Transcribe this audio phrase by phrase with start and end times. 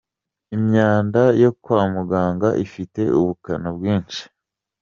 [0.55, 4.21] Imyanda yo kwa muganga ifite ubukana bwinshi